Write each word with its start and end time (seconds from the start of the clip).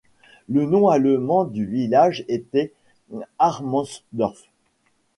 Le 0.49 0.65
nom 0.65 0.87
allemand 0.87 1.45
du 1.45 1.63
village 1.67 2.25
était 2.27 2.73
Hartmannsdorf. 3.37 4.45